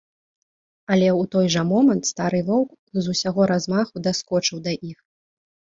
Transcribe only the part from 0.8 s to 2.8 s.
Але ў той жа момант стары воўк